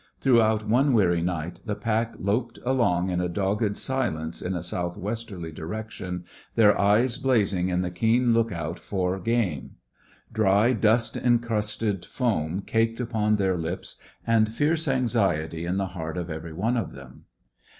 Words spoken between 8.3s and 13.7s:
look out for game; dry, dust encrusted foam caked upon their